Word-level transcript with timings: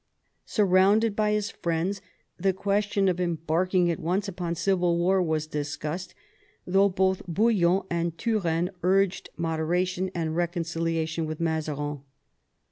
Surrounded 0.47 1.15
by 1.15 1.29
his 1.31 1.51
friends, 1.51 2.01
the 2.35 2.53
question 2.53 3.07
of 3.07 3.21
embarking 3.21 3.91
at 3.91 3.99
once 3.99 4.27
upon 4.27 4.55
civil 4.55 4.97
war 4.97 5.21
was 5.21 5.45
discussed, 5.45 6.15
though 6.65 6.89
both 6.89 7.21
Bouillon 7.27 7.83
and 7.91 8.17
Turenne 8.17 8.71
urged 8.81 9.29
moderation 9.37 10.09
and 10.15 10.31
reconcilia 10.31 11.07
tion 11.07 11.27
with 11.27 11.39
Mazarin. 11.39 12.01